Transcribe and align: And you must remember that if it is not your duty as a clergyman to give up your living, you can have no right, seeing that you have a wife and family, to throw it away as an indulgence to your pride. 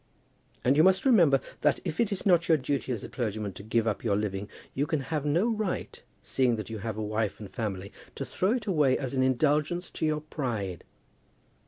And 0.63 0.77
you 0.77 0.83
must 0.83 1.05
remember 1.05 1.39
that 1.59 1.79
if 1.85 1.99
it 1.99 2.11
is 2.11 2.25
not 2.25 2.47
your 2.47 2.57
duty 2.57 2.91
as 2.91 3.03
a 3.03 3.07
clergyman 3.07 3.53
to 3.53 3.61
give 3.61 3.85
up 3.85 4.03
your 4.03 4.15
living, 4.15 4.49
you 4.73 4.87
can 4.87 4.99
have 5.01 5.25
no 5.27 5.47
right, 5.49 6.01
seeing 6.23 6.55
that 6.55 6.71
you 6.71 6.79
have 6.79 6.97
a 6.97 7.03
wife 7.03 7.39
and 7.39 7.47
family, 7.51 7.93
to 8.15 8.25
throw 8.25 8.53
it 8.53 8.65
away 8.65 8.97
as 8.97 9.13
an 9.13 9.21
indulgence 9.21 9.91
to 9.91 10.05
your 10.07 10.21
pride. 10.21 10.83